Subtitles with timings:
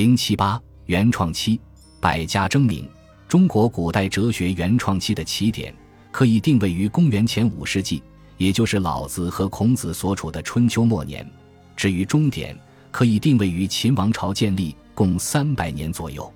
[0.00, 1.60] 零七八原创期，
[2.00, 2.88] 百家争鸣。
[3.28, 5.74] 中国古代哲学原创期的起点
[6.10, 8.02] 可以定位于公元前五世纪，
[8.38, 11.30] 也就是老子和孔子所处的春秋末年。
[11.76, 12.58] 至于终点，
[12.90, 16.32] 可以定位于秦王朝建立共三百年左右。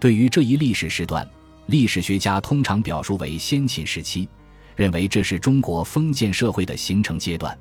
[0.00, 1.24] 对于这一历史时段，
[1.66, 4.28] 历史学家通常表述为先秦时期，
[4.74, 7.56] 认为这是中国封建社会的形成阶段。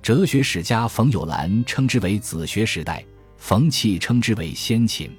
[0.00, 3.04] 哲学史家冯友兰称之为子学时代，
[3.38, 5.10] 冯契称之为先秦。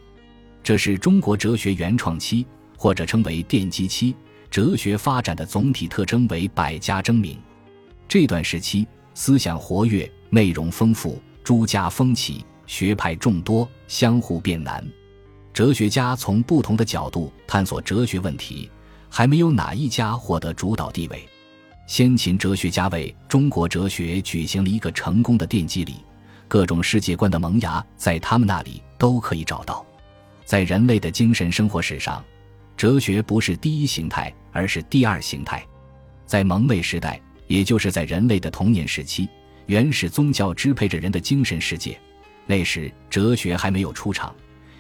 [0.62, 2.46] 这是中国哲学原创期。
[2.82, 4.16] 或者称为奠基期，
[4.50, 7.38] 哲学发展的总体特征为百家争鸣。
[8.08, 14.82] 这段时期思想活跃，内容丰富，诸家风起，学派众多，相互辩难。
[15.52, 18.72] 哲学家从不同的角度探索哲学问题，
[19.10, 21.28] 还没有哪一家获得主导地位。
[21.86, 25.96] 先秦哲学家为中国哲学举行了一个成功的奠基礼，
[26.50, 29.86] 各种世界观的萌芽在他们那里都可以找到。
[30.44, 32.22] 在人类的精神生活史上。
[32.76, 35.62] 哲学不是第一形态，而是第二形态。
[36.26, 39.28] 在蒙昧时代，也就是在人类的童年时期，
[39.66, 42.00] 原始宗教支配着人的精神世界。
[42.46, 44.34] 那时，哲学还没有出场，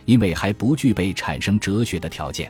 [0.05, 2.49] 因为还不具备产生哲学的条件。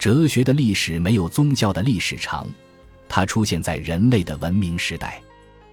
[0.00, 2.44] 哲学的历史没有宗教的历史长，
[3.08, 5.22] 它出现在人类的文明时代。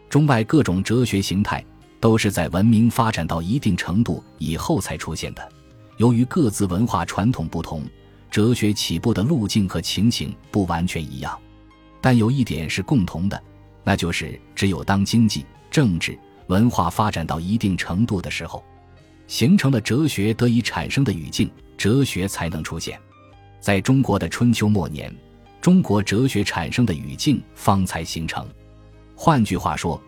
[0.07, 1.65] 中外各种哲学形态
[1.99, 5.49] 都是在文明发展到一定程度以后才出现的。
[5.97, 7.83] 由于各自文化传统不同。
[8.31, 11.35] 哲学起步的路径和情形不完全一样，
[11.99, 13.41] 但有一点是共同的，
[13.83, 18.63] 那就是只有当经济、政治、文化发展到一定程度的时候，
[19.25, 22.99] 形成了哲学得以产生的语境，哲学才能出现。
[23.59, 25.11] 在中国的春秋末年，
[25.59, 28.47] 中国哲学产生的语境方才形成。
[29.15, 29.99] 换句话说，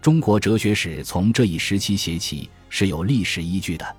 [0.00, 3.96] 中国哲学史从这一时期写起是有历史依据的。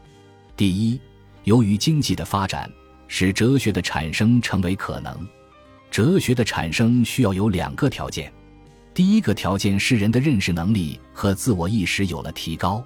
[0.57, 0.99] 第一，
[1.43, 2.69] 由于经济的发展。
[3.13, 5.27] 使哲学的产生成为可能。
[5.91, 8.31] 哲学的产生需要有两个条件，
[8.93, 12.81] 第一个条件是人的认识能力和自我意识有了提高，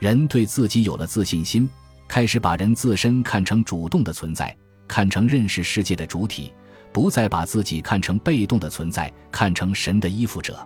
[0.00, 1.70] 人对自己有了自信心，
[2.08, 4.52] 开始把人自身看成主动的存在，
[4.88, 6.52] 看成认识世界的主体，
[6.92, 10.58] 不再把自己看成被动的存在，看成神的依附者。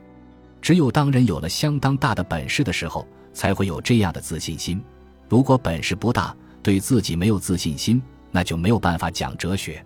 [0.66, 4.82] 只有当人有了相当大的本事的时候，才会有这样的自信心。
[5.28, 8.02] 如果本事不大，对自己没有自信心。
[8.32, 9.80] 那就没有办法讲哲学。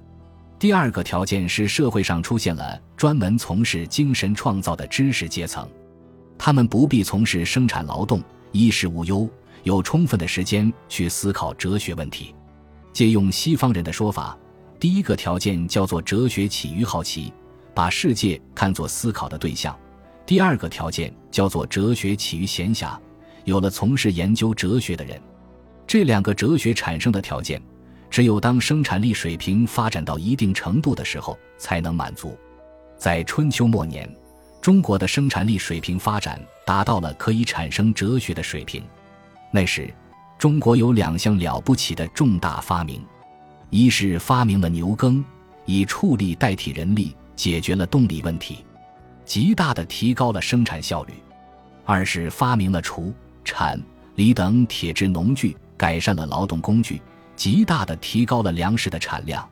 [0.59, 5.69] 第二个条件是社会上出现了专门从事精神创造的知识阶层，
[6.39, 9.29] 他们不必从事生产劳动，衣食无忧，
[9.65, 12.35] 有充分的时间去思考哲学问题。
[12.91, 14.35] 借用西方人的说法，
[14.79, 17.31] 第一个条件叫做哲学起于好奇，
[17.75, 19.75] 把世界看作思考的对象；
[20.31, 22.97] 第二个条件叫做哲学起于闲暇，
[23.47, 25.21] 有了从事研究哲学的人。
[25.89, 27.61] 这两个哲学产生的条件。
[28.09, 32.39] 只有当生产力水平发展到一定程度的时候，才能满足。
[32.97, 34.09] 在春秋末年，
[34.61, 38.85] 中国的生产力水平发展达到了可以产生哲学的水平。
[39.51, 39.93] 那时，
[40.39, 43.05] 中国有两项了不起的重大发明：
[43.69, 45.25] 一是发明了牛耕，
[45.67, 48.65] 以畜力代替人力，解决了动力问题，
[49.31, 51.15] 极大的提高了生产效率；
[51.85, 53.13] 二是发明了锄、
[53.45, 53.81] 铲、
[54.17, 57.01] 犁等铁制农具，改善了劳动工具。
[57.37, 59.49] 极大的提高了粮食的产量。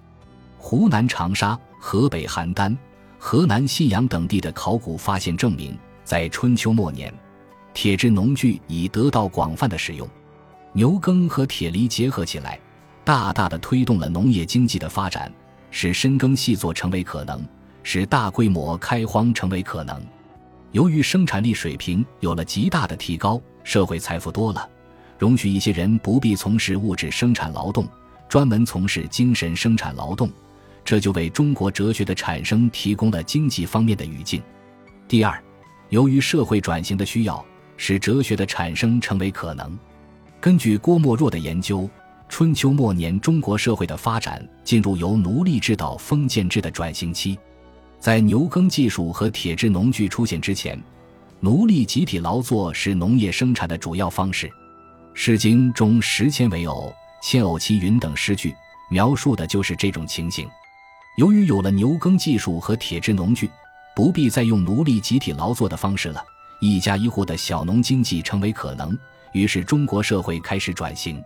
[0.59, 2.77] 湖南长沙、河北邯郸、
[3.21, 7.15] 河南信阳等地的考古发现证明，在春秋末年，
[7.73, 10.09] 铁制农具已得到广泛的使用。
[10.73, 12.59] 牛耕和铁犁结合起来，
[13.05, 15.33] 大大的推动了农业经济的发展，
[15.71, 17.41] 使深耕细作成为可能，
[17.91, 19.99] 使大规模开荒成为可能。
[20.73, 24.69] 由于生产力水平有了极大的提高，社会财富多了。
[25.19, 27.89] 容许一些人不必从事物质生产劳动，
[28.29, 30.31] 专门从事精神生产劳动，
[30.85, 34.43] 这就为中国哲学的产生提供了经济方面的语境。
[35.09, 35.43] 第二，
[35.89, 37.43] 由于社会转型的需要，
[37.79, 39.79] 使哲学的产生成为可能。
[40.43, 41.89] 根据郭沫若的研究，
[42.29, 47.39] 春秋末年中国社会的发展进入由奴隶制到封建制的转型期。
[48.01, 50.81] 在牛耕技术和铁制农具出现之前，
[51.41, 54.47] 奴隶集体劳作是农业生产的主要方式。
[55.15, 58.55] 《诗经》中“食千为偶，千偶其云”等诗句，
[58.89, 60.49] 描述的就是这种情形。
[61.17, 63.51] 由于有了牛耕技术和铁制农具，
[63.97, 66.23] 不必再用奴隶集体劳作的方式了，
[66.61, 68.97] 一家一户的小农经济成为可能。
[69.33, 71.21] 于是，中国社会开始转型。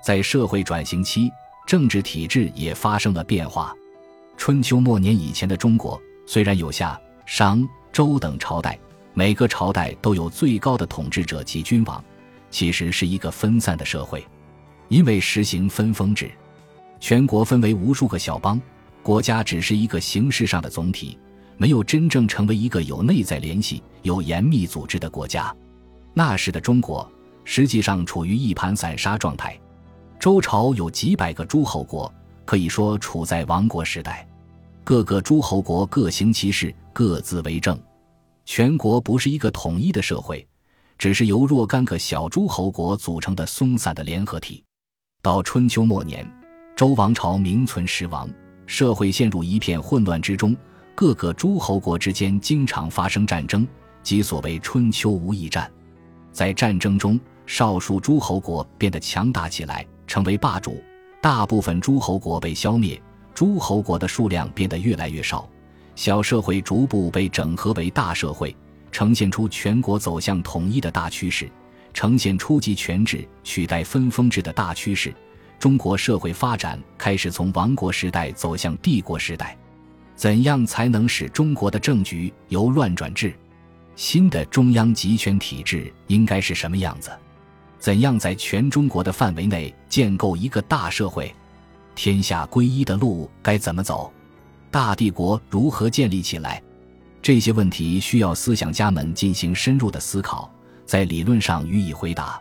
[0.00, 1.28] 在社会转型期，
[1.66, 3.74] 政治体制也发生了变化。
[4.36, 8.78] 春秋末年以前的中国，虽然有夏、商、周等朝代，
[9.12, 12.02] 每个朝代都有最高的统治者及君王。
[12.50, 14.24] 其实是一个分散的社会，
[14.88, 16.30] 因为实行分封制，
[17.00, 18.60] 全国分为无数个小邦，
[19.02, 21.18] 国家只是一个形式上的总体，
[21.56, 25.52] 没有真正成为一个有内在联系、有严密组织的国家。
[26.12, 27.10] 那时的中国
[27.42, 29.58] 实际上处于一盘散沙状态，
[30.20, 32.12] 周朝有几百个诸侯国，
[32.44, 34.24] 可以说处在亡国时代。
[34.84, 37.80] 各个诸侯国各行其事，各自为政，
[38.44, 40.46] 全国不是一个统一的社会，
[40.98, 44.62] 只是由若干个小诸侯国组成的松散的联合体。
[45.22, 46.30] 到春秋末年，
[46.76, 48.28] 周王朝名存实亡，
[48.66, 50.54] 社会陷入一片混乱之中，
[50.94, 53.66] 各个诸侯国之间经常发生战争，
[54.02, 55.72] 即所谓春秋无义战。
[56.30, 60.76] 在战争中，少数诸侯国变得强大起来，成为霸主，
[61.22, 63.00] 大部分诸侯国被消灭。
[63.34, 65.48] 诸侯国的数量变得越来越少，
[65.96, 68.54] 小社会逐步被整合为大社会，
[68.92, 71.50] 呈现出全国走向统一的大趋势，
[71.92, 75.12] 呈现初级权制取代分封制的大趋势。
[75.58, 79.56] 中国社会发展开始从王国时代走向帝国时代。
[80.14, 83.34] 怎样才能使中国的政局由乱转治？
[83.96, 87.10] 新的中央集权体制应该是什么样子？
[87.80, 91.34] 怎样在全中国的范围内建构一个大社会？
[91.94, 94.12] 天下归一的路该怎么走？
[94.70, 96.62] 大帝国如何建立起来？
[97.22, 100.50] 这些问题需要思想家们进行深入的思考，
[100.84, 102.38] 在理论上予以回答。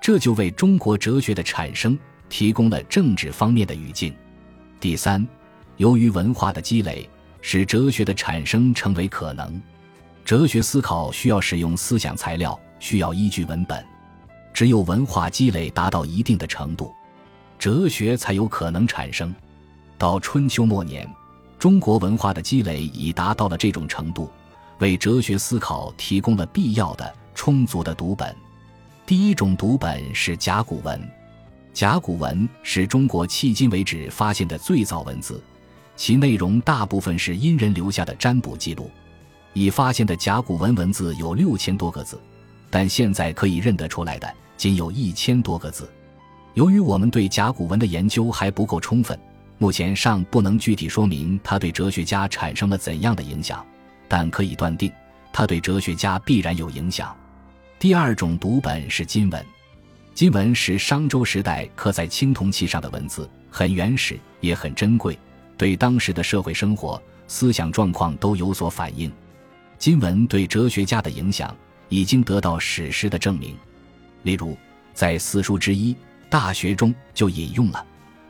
[0.00, 1.98] 这就为中国哲学的产生
[2.28, 4.14] 提供了政治方面的语境。
[4.78, 5.26] 第三，
[5.76, 7.08] 由于文化的积累，
[7.40, 9.60] 使哲学的产生成为可能。
[10.24, 13.84] 哲学思考需要使用思想材料，需要依据文本。
[14.54, 16.94] 只有文化积累达到一定的程度。
[17.58, 19.34] 哲学才有可能产生。
[19.96, 21.08] 到春秋末年，
[21.58, 24.30] 中国文化的积累已达到了这种程度，
[24.78, 28.34] 为哲学思考提供了必要的、充足的读本。
[29.06, 31.00] 第一种读本是甲骨文。
[31.72, 35.42] 甲骨文是中国迄今为止发现的最早文字，
[35.96, 38.90] 其内容大部分是殷人留下的占卜记录。
[39.52, 42.20] 已发现的甲骨文文字有六千多个字，
[42.70, 45.88] 但现在可以认得出来的仅有一千多个字。
[46.54, 49.18] 由于我们对甲骨文的研究还不够充分，
[49.58, 53.64] 目前尚不能具体说明它对哲学家产生了怎样的影响，
[54.06, 54.90] 但可以断定，
[55.32, 57.14] 它对哲学家必然有影响。
[57.76, 59.44] 第二种读本是金文，
[60.14, 65.18] 金文是商周时代刻在青铜器上的文字，很原始，也很珍贵，
[65.58, 69.10] 对当时的社会生活、思想状况都有所反映。
[69.76, 71.54] 金文对哲学家的影响
[71.88, 73.56] 已经得到史实的证明，
[74.22, 74.56] 例如
[74.92, 75.96] 在四书之一。
[76.34, 77.86] 大学中就引用了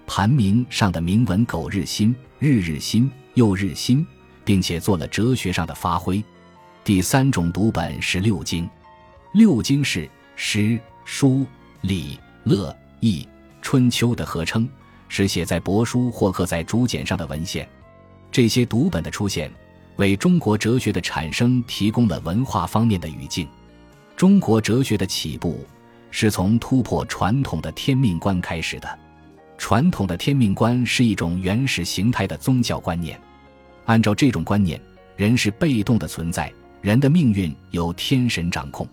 [0.07, 4.07] 盘铭上的铭文“苟日新，日日新，又日新”，
[4.45, 6.23] 并且做了哲学上的发挥。
[6.85, 8.69] 第三种读本是六经，
[9.33, 10.07] 六经是
[10.37, 11.47] 诗、书、
[11.81, 13.27] 礼、乐、易、
[13.63, 14.69] 春秋的合称，
[15.09, 17.67] 是写在帛书或刻在竹简上的文献。
[18.31, 19.51] 这些读本的出现，
[19.97, 23.49] 为中国哲学的产生提供了文化方面的语境。
[24.15, 25.67] 中国哲学的起步。
[26.17, 28.99] 是从突破传统的天命观开始的。
[29.59, 33.21] 传统的天命观是一种原始形态的宗教观念。
[33.87, 34.81] 按照这种观念，
[35.17, 38.87] 人是被动的存在，人的命运由天神掌控。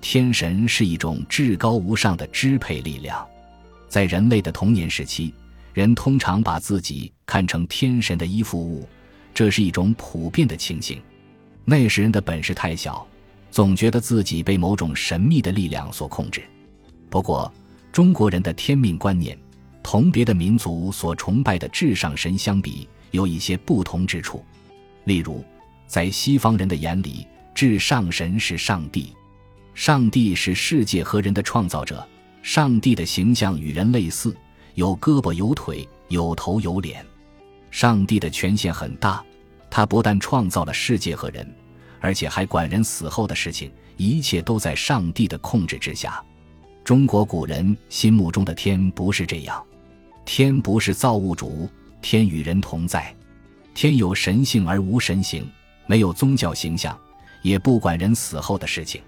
[0.00, 3.26] 天神是一种至高无上的支配力量。
[3.88, 5.34] 在人类的童年时期，
[5.74, 8.88] 人通常把自己看成天神的依附物，
[9.34, 11.02] 这是一种普遍的情形。
[11.64, 13.04] 那时人的本事太小。
[13.50, 16.42] 总觉得自己被某种神秘的力量所控制。
[17.12, 17.52] 不过，
[17.92, 19.38] 中国人的天命观念
[19.82, 24.42] 同别的民族所崇拜的至上神相比，有一些不同之处。
[25.04, 25.44] 例如，
[25.86, 29.12] 在西方人的眼里，至上神是上帝，
[29.74, 32.02] 上帝是世界和人的创造者。
[32.40, 34.34] 上帝的形象与人类似，
[34.74, 37.04] 有胳膊有腿，有头有脸。
[37.70, 39.22] 上帝的权限很大，
[39.68, 41.46] 他不但创造了世界和人。
[42.00, 46.24] 而且还管人死后的事情，一切都在上帝的控制之下。
[46.84, 49.62] 中国古人心目中的天不是这样，
[50.24, 51.68] 天不是造物主，
[52.00, 53.14] 天与人同在，
[53.72, 55.48] 天有神性而无神形，
[55.86, 56.98] 没有宗教形象，
[57.40, 59.00] 也不管人死后的事情。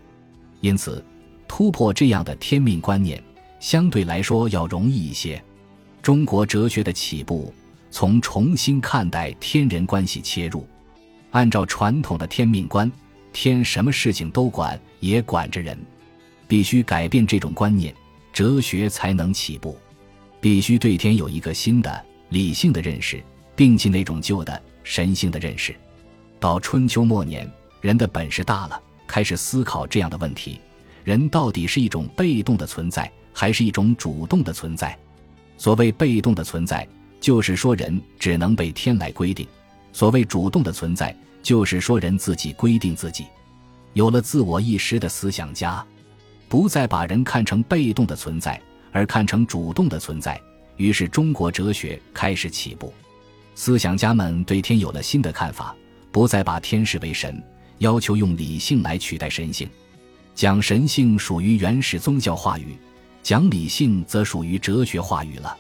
[0.61, 1.05] 因此，
[1.49, 3.21] 突破这样的天命观念，
[3.59, 5.43] 相对来说要容易一些。
[6.01, 7.53] 中国哲学的起步，
[7.91, 10.65] 从重新看待天人关系切入。
[11.33, 12.91] 按照传统的天命观，
[13.33, 15.77] 天什么事情都管，也管着人。
[16.55, 17.93] 必须改变这种观念，
[18.33, 19.77] 哲学才能起步。
[20.41, 23.21] 必须对天有一个新的理性的认识，
[23.57, 25.75] 摒弃那种旧的神性的认识。
[26.39, 30.61] 到春秋末年，人的本事大了，开始思考这样的问题：
[31.03, 34.97] 人到底是一种被动的存在，还是一种主动的存在？
[35.59, 36.87] 所谓被动的存在，
[37.21, 39.45] 就是说人只能被天来规定；
[39.93, 43.27] 所谓主动的存在，就是说人自己规定自己。
[43.95, 45.85] 有了自我意识的思想家，
[46.49, 48.61] 不再把人看成被动的存在，
[48.93, 50.41] 而看成主动的存在，
[50.77, 52.93] 于是中国哲学开始起步。
[53.55, 55.75] 思想家们对天有了新的看法，
[56.11, 57.43] 不再把天视为神，
[57.79, 59.69] 要求用理性来取代神性。
[60.35, 62.77] 讲神性属于原始宗教话语，
[63.23, 65.57] 讲理性则属于哲学话语了。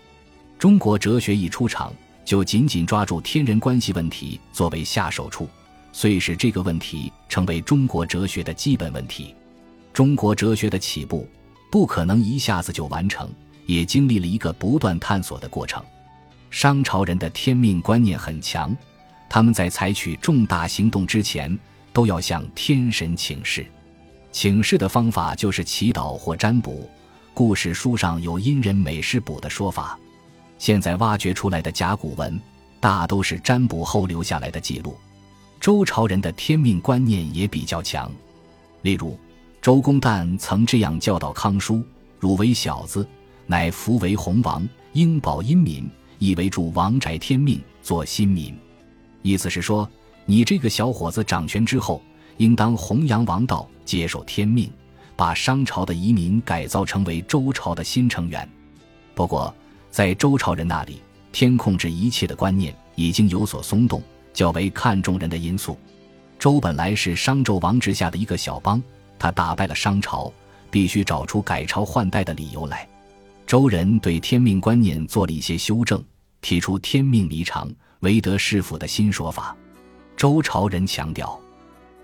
[0.58, 1.92] 中国哲学一出场，
[2.24, 5.48] 就紧紧抓住天人关系问题作为下手处，
[5.92, 9.34] 遂使这个问题成为中国哲学的基本问题。
[9.94, 11.26] 中国哲学的起步
[11.70, 13.32] 不可能一下子就完成，
[13.64, 15.80] 也经历了一个不断探索的过程。
[16.50, 18.76] 商朝人的天命观念很强，
[19.30, 21.56] 他们在采取重大行动之前，
[21.92, 23.64] 都要向天神请示。
[24.32, 26.90] 请示的方法就是祈祷或占卜，
[27.32, 29.96] 故事书上有殷人美事卜的说法。
[30.58, 32.40] 现在挖掘出来的甲骨文，
[32.80, 34.96] 大都是占卜后留下来的记录。
[35.60, 38.10] 周朝人的天命观念也比较强，
[38.82, 39.16] 例如
[39.64, 41.82] 周公旦曾这样教导康叔
[42.20, 43.08] ：“汝为小子，
[43.46, 48.54] 乃福为弘王，应保殷民，以为助王宅天命，做新民。”
[49.24, 49.88] 意思是说，
[50.26, 52.02] 你这个小伙子掌权之后。
[52.36, 54.70] 应当弘扬王道，接受天命，
[55.16, 58.46] 把商朝的移民改造成为周朝的新成员。
[59.14, 59.54] 不过，
[59.90, 61.00] 在周朝人那里，
[61.32, 64.02] 天控制一切的观念已经有所松动，
[64.34, 65.78] 较为看重人的因素。
[66.38, 68.82] 周本来是商纣王之下的一个小邦，
[69.24, 70.30] 他打败了商朝，
[70.70, 72.86] 必须找出改朝换代的理由来。
[73.46, 76.04] 周人对天命观念做了一些修正，
[76.42, 77.66] 提出“天命离常，
[78.00, 79.56] 唯德是辅”的新说法。
[80.14, 81.40] 周朝人强调。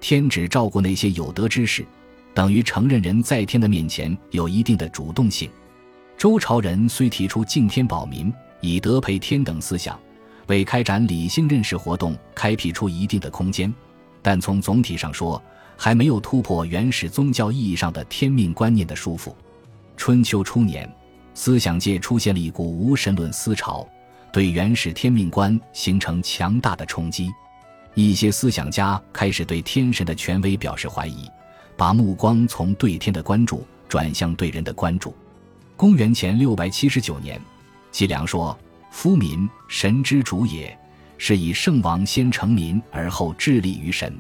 [0.01, 1.85] 天只照顾那些有德之士，
[2.33, 5.51] 等于承认人在天的面前有一定的主动性。
[6.17, 10.01] 周朝人虽提出敬天保民、以德配天等思想，
[10.47, 13.71] 为开展理性认识活动开辟出一定的空间，
[14.23, 15.43] 但从总体上说，
[15.83, 19.33] 还没有突破原始宗教意义上的天命观念的束缚。
[19.97, 20.87] 春秋初年，
[21.33, 23.89] 思想界出现了一股无神论思潮，
[24.31, 27.31] 对原始天命观形成强大的冲击。
[27.95, 31.27] 一些思想家开始对天神的权威表示怀疑，
[31.79, 35.17] 把目光从对天的关注转向对人的关注。
[35.79, 37.41] 公元前六百七十九年，
[37.91, 38.55] 季梁说
[38.93, 40.79] ：“夫民，神之主也，
[41.17, 44.15] 是以圣王先成民，而后致力于神。”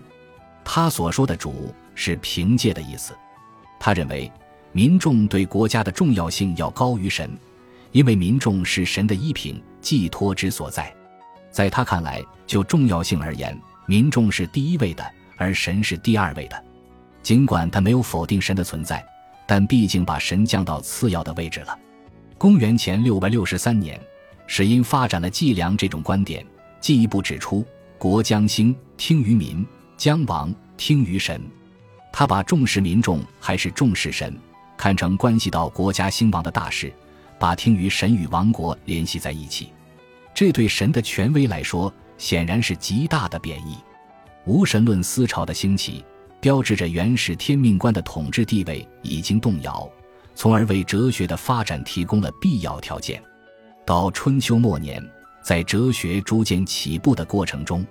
[0.72, 3.12] 他所说的“主”是凭借的意思。
[3.80, 4.30] 他认为
[4.70, 7.28] 民众对国家的重要性要高于神，
[7.90, 10.94] 因为民众是神的依凭、寄托之所在。
[11.50, 15.04] 在他看来，就重要性而言，民众是第一位的，
[15.36, 16.64] 而神是第二位的。
[17.20, 19.04] 尽管他没有否定神的存在，
[19.48, 21.76] 但毕竟把神降到次要的位置了。
[22.38, 24.00] 公元前六百六十三年，
[24.46, 26.46] 史因发展了计量这种观点，
[26.80, 27.66] 进一步指出：
[27.98, 29.64] 国将兴，听于民；
[30.00, 31.38] 将王，听于神。
[32.10, 34.34] 他把重视民众还是重视神
[34.74, 36.90] 看成关系到国家兴亡的大事，
[37.38, 39.74] 把听于神与亡国联系在一起。
[40.32, 43.76] 这对神的权威来说，显然是极大的贬义。
[44.46, 46.02] 无神论思潮的兴起，
[46.40, 49.86] 标志着原始天命观的统治地位已经动摇，
[50.34, 53.22] 从而为哲学的发展提供了必要条件。
[53.84, 55.06] 到春秋末年，
[55.42, 57.86] 在哲学逐渐起步的过程中，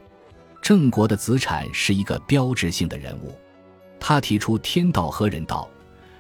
[0.62, 3.38] 郑国的子产是一个标志性的人物。
[4.00, 5.70] 他提出天道和人道，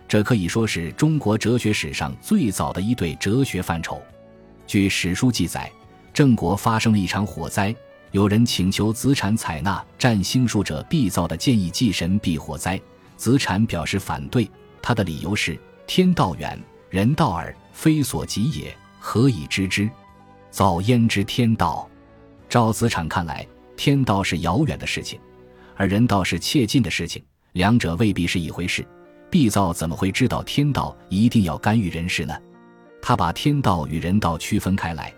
[0.07, 4.01] 这可以说是中国哲学史上最早的一对哲学范畴。
[4.67, 5.71] 据史书记载。
[6.11, 7.73] 郑国发生了一场火灾，
[8.11, 12.81] 有人请求子产采纳占星术者必造的建议，祭神避火灾。
[13.15, 14.49] 子产表示反对，
[14.81, 19.89] 他的理由是：天道远，人道耳，非所及也，何以知之？
[20.51, 21.87] 造焉知天道？
[22.49, 23.47] 照子产看来，
[23.79, 25.17] 天道是遥远的事情，
[25.77, 28.85] 而人道是切近的事情，两者未必是一回事。
[29.29, 32.37] 必造怎么会知道天道一定要干预人事呢？
[33.01, 35.13] 他把天道与人道区分开来。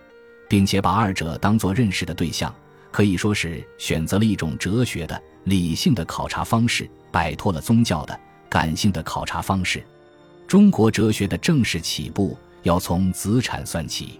[0.47, 2.53] 并且把二者当作认识的对象，
[2.91, 9.81] 可以说是选择了一种哲学的、理性的考察方式，摆脱了宗教的、感性的考察方式。
[10.45, 14.19] 中国哲学的正式起步要从子产算起，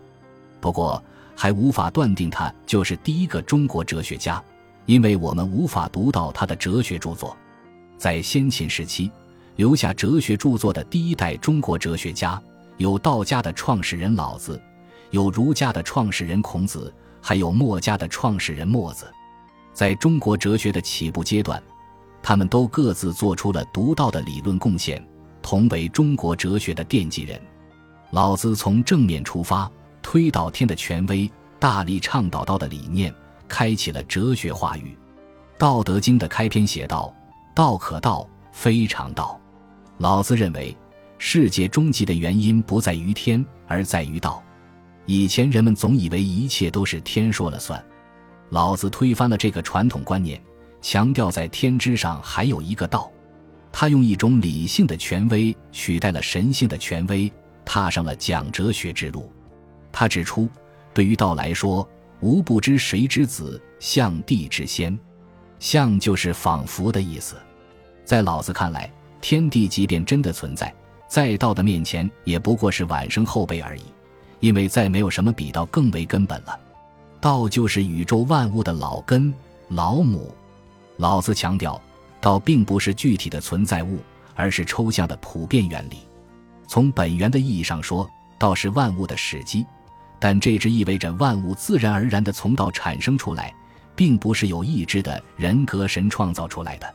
[0.61, 1.03] 不过
[1.41, 4.39] 还无法断定他就是第一个中国哲学家，
[4.85, 7.35] 因为我们无法读到他的哲学著作。
[7.97, 9.09] 在先秦时期，
[9.55, 12.39] 留下哲学著作的第一代中国哲学家
[12.77, 14.61] 有道家的创始人老子。
[15.09, 19.11] 有儒家的创始人孔子，还有墨家的创始人墨子，
[19.73, 21.59] 在中国哲学的起步阶段，
[22.21, 25.03] 他们都各自做出了独到的理论贡献，
[25.41, 27.41] 同为中国哲学的奠基人。
[28.11, 29.67] 老子从正面出发，
[30.01, 31.29] 推导天的权威，
[31.59, 33.13] 大力倡导道的理念，
[33.47, 34.97] 开启了哲学话语。
[35.57, 37.13] 《道德经》的开篇写道
[37.53, 39.39] ：“道可道，非常道。”
[39.99, 40.75] 老子认为，
[41.19, 44.41] 世界终极的原因不在于天，而在于道。
[45.05, 47.83] 以前人们总以为一切都是天说了算，
[48.49, 50.41] 老子推翻了这个传统观念，
[50.81, 53.11] 强调在天之上还有一个道。
[53.71, 57.31] 他用一种理性的权威取代了神性的权威，
[57.63, 59.31] 踏上了讲哲学之路。
[59.91, 60.49] 他指出，
[60.93, 61.87] 对于道来说，
[62.19, 64.97] 无不知谁之子，象帝之先。
[65.59, 67.35] 象就是仿佛的意思。
[68.03, 70.73] 在老子看来，天地即便真的存在，
[71.07, 73.83] 在道的面前也不过是晚生后辈而已，
[74.39, 76.59] 因为再没有什么比道更为根本了。
[77.19, 79.33] 道就是宇宙万物的老根、
[79.69, 80.33] 老母。
[80.97, 81.79] 老子强调。
[82.19, 83.97] 道并不是具体的存在物，
[84.35, 86.01] 而是抽象的普遍原理。
[86.67, 88.07] 从本源的意义上说，
[88.37, 89.65] 道是万物的始基，
[90.21, 93.51] 但这只意味着万物自然而然地从道产生出来，
[93.95, 96.93] 并不是有意志的人格神创造出来的。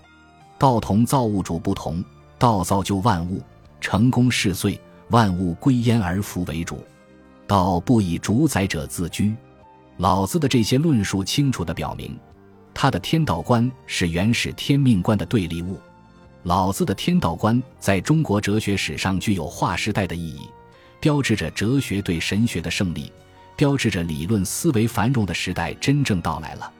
[0.56, 2.02] 道同造物主不同，
[2.38, 3.42] 道造就万物，
[3.80, 4.78] 成功事遂，
[5.10, 6.82] 万物归焉而服为主。
[7.48, 9.34] 道不以主宰者自居。
[9.96, 12.16] 老子的这些论述清楚地表明。
[12.72, 15.80] 他的天道观是原始天命观的对立物，
[16.42, 20.46] 老子的天道观在中国哲学史上具有划时代的意义，
[21.00, 23.12] 标志着哲学对神学的胜利，
[23.56, 26.72] 标志着理论思维繁荣的时代真正到来了。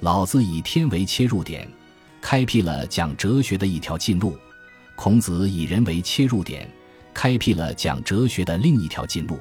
[0.00, 1.68] 老子以天为切入点，
[2.20, 4.32] 开辟了讲哲学的一条近路；
[4.96, 6.68] 孔子以人为切入点，
[7.12, 9.38] 开辟了讲哲学的另一条近路。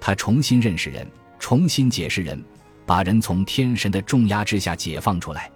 [0.00, 1.06] 他重新认识人，
[1.38, 2.42] 重新解释人。
[2.86, 5.48] 把人从天神的重压之下解放出来，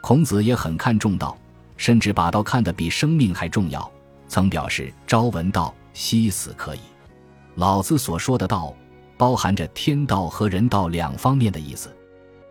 [0.00, 1.38] 孔子也很看重道，
[1.76, 3.88] 甚至把道看得比生命还重要。
[4.26, 6.80] 曾表示：“朝闻道，夕死可矣。”
[7.54, 8.74] 老子所说的道，
[9.16, 11.94] 包含着天道和人道两方面的意思，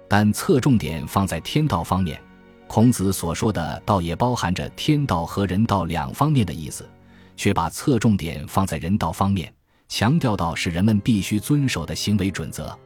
[0.07, 2.21] 但侧重点放在天道方面。
[2.67, 6.87] 孔子所说的道也包含着天道和人道两方面的意思，
[7.35, 9.51] 却把侧重点放在人道方面，
[9.89, 12.77] 强调道是人们必须遵守的行为准则。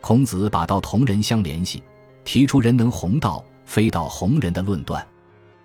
[0.00, 1.82] 孔子把道同人相联系，
[2.24, 5.06] 提出人能弘道，非道弘人的论断。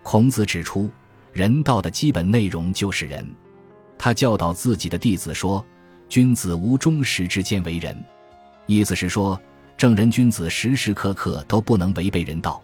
[0.04, 0.90] 孔子指出，
[1.34, 3.28] 人道的基本内容就是仁。
[3.98, 5.66] 他教导自己的弟子说
[6.10, 7.98] ：“君子无忠实之间为人。”
[8.66, 9.40] 意思是说，
[9.78, 12.62] 正人君子时时刻刻都不能违背人道。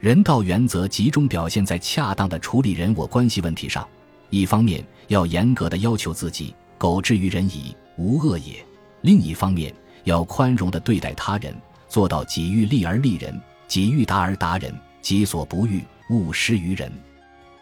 [0.00, 3.86] 人道原则集中表现在恰当的处理人我关系问题上。
[4.30, 8.56] 一方面要严格的要求自己，苟至于人矣，无恶也；
[9.02, 9.74] 另一方面。
[10.04, 11.56] 要宽容地对待他人，
[11.88, 14.70] 做到己欲立而立人，己欲达而达人，
[15.00, 16.92] 己所不欲，勿施于人。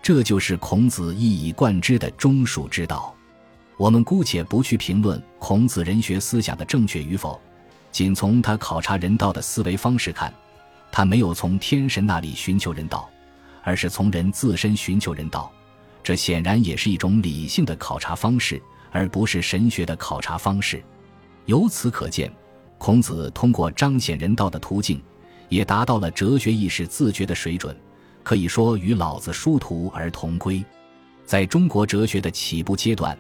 [0.03, 3.15] 这就是孔子一以贯之的中恕之道。
[3.83, 7.41] 我们姑且不去评论孔子人学思想的正确与否，
[7.91, 10.33] 仅从他考察人道的思维方式看，
[10.93, 13.11] 他没有从天神那里寻求人道，
[13.65, 15.51] 而是从人自身寻求人道。
[16.01, 20.81] 这显然也是一种理性的考察方式，而不是神学的考察方式。
[21.47, 22.33] 由此可见，
[22.79, 25.03] 孔子通过彰显人道的途径，
[25.49, 27.77] 也达到了哲学意识自觉的水准，
[28.23, 30.65] 可以说与老子殊途而同归。
[31.27, 33.19] 在中国哲学的起步阶段，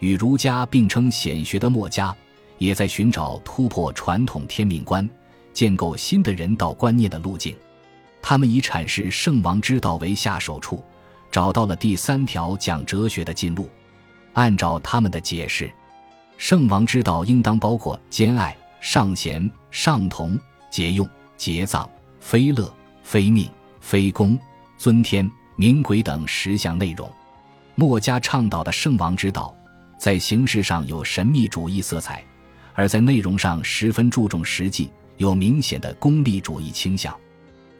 [0.00, 2.14] 与儒家并称显学的墨家，
[2.58, 5.08] 也在寻找突破传统天命观、
[5.52, 7.56] 建构新的人道观念的路径。
[8.20, 10.82] 他们以阐释圣王之道为下手处，
[11.30, 13.68] 找到了第三条讲哲学的进路。
[14.34, 15.70] 按照他们的解释。
[16.36, 20.38] 圣王之道应当包括兼爱、尚贤、尚同、
[20.70, 21.88] 节用、节葬、
[22.20, 24.38] 非乐、非命、非功、
[24.76, 27.10] 尊天、明鬼等十项内容。
[27.74, 29.52] 墨家倡导的圣王之道，
[29.98, 32.24] 在形式上有神秘主义色彩，
[32.72, 37.14] 而在内容上十分注重实际，有明显的功利主义倾向。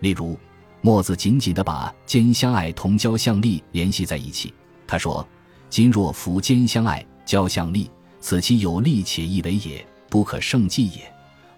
[0.00, 0.36] 例如，
[0.80, 4.52] 墨子紧紧地把兼相爱同交相利联系在一起。
[4.86, 5.26] 他说
[5.70, 11.08] ：“今若夫兼相爱，交相利。”此其有利且易为也，不可胜计也。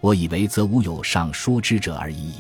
[0.01, 2.35] 我以为则无有上说之者而已矣。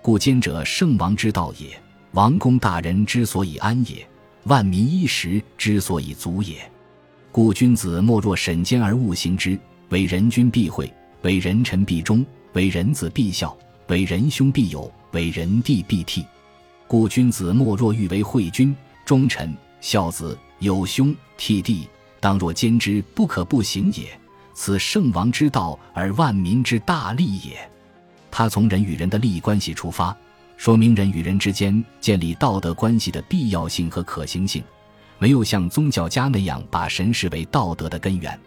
[0.00, 1.80] 故兼者圣王之道也，
[2.12, 4.06] 王公大人之所以安也，
[4.44, 6.70] 万民衣食之所以足也。
[7.32, 9.58] 故君子莫若审兼而勿行之。
[9.90, 13.56] 为人君必惠，为人臣必忠，为人子必孝，
[13.88, 16.24] 为人兄必友，为人弟必悌。
[16.86, 21.88] 故君子莫若欲为惠君、忠臣、孝子、友兄、悌弟。
[22.20, 24.06] 当若兼之，不可不行也。
[24.54, 27.68] 此圣王之道，而万民之大利也。
[28.30, 30.16] 他从人与人的利益关系出发，
[30.56, 34.62] 说明人与人之间建立道德关系的必要性和可行性，
[35.20, 38.40] 没有像宗教家那样把神视为道德的根源。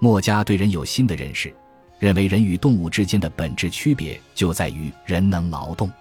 [0.00, 1.54] 墨家对人有新的认识，
[1.98, 5.92] 认为人与动物之间的本质区别就在于人能劳动，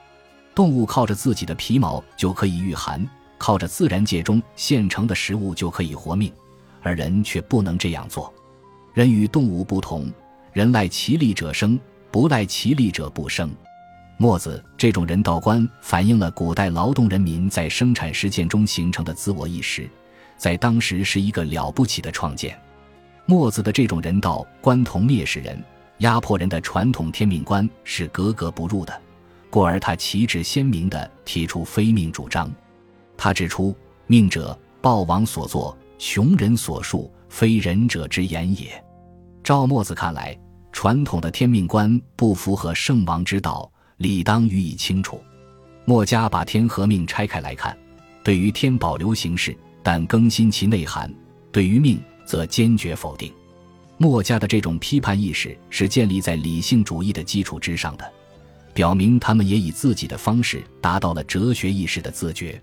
[0.56, 3.06] 动物靠着自己的皮毛就可以御寒，
[3.38, 6.32] 靠着自然界中现成的食物就可以活命，
[6.82, 8.34] 而人却不能这样做。
[8.94, 10.10] 人与动物不同，
[10.54, 11.78] 人赖其力者生，
[12.10, 13.54] 不赖其力者不生。
[14.18, 19.90] 墨子这种人道观反映了古代劳动人民在生产实践中形成的自我意识，
[20.38, 22.60] 在当时是一个了不起的创建。
[23.26, 25.62] 墨子的这种人道观同蔑视人、
[26.00, 29.02] 压迫人的传统天命观是格格不入的，
[29.50, 32.52] 故而他旗帜鲜明地提出非命主张。
[33.18, 33.76] 他指出
[34.08, 38.84] ：“命者，暴王所作，穷人所述，非仁者之言也。”
[39.44, 40.38] 照墨子看来，
[40.72, 43.72] 传统的天命观不符合圣王之道。
[43.98, 45.24] 理当予以清除。
[45.86, 47.78] 墨家把天和命拆开来看，
[48.26, 51.08] 对于天保留形式，但更新其内涵；
[51.52, 53.32] 对于命，则坚决否定。
[54.00, 58.14] 墨家的这种批判意识是建立在理性主义的基础之上的，
[58.74, 62.60] 表明他们也以自己的方式达到了哲学意识的自觉。